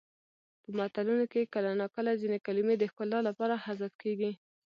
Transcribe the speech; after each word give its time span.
په 0.61 0.69
متلونو 0.77 1.25
کې 1.31 1.51
کله 1.53 1.69
ناکله 1.81 2.11
ځینې 2.21 2.37
کلمې 2.45 2.75
د 2.77 2.83
ښکلا 2.91 3.19
لپاره 3.29 3.61
حذف 3.65 3.93
کیږي 4.01 4.31